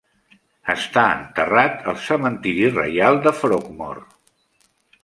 Està 0.73 1.03
enterrat 1.17 1.85
al 1.93 2.01
cementiri 2.07 2.73
reial 2.81 3.21
de 3.29 3.39
Frogmore. 3.45 4.07